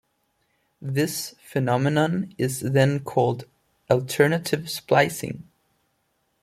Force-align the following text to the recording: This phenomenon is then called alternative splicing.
This 0.81 1.35
phenomenon 1.45 2.33
is 2.39 2.61
then 2.61 3.01
called 3.01 3.45
alternative 3.91 4.67
splicing. 4.67 5.47